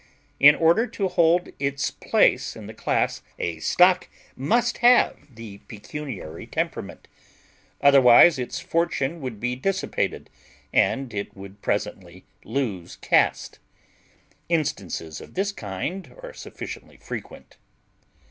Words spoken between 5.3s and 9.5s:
the pecuniary temperament; otherwise its fortune would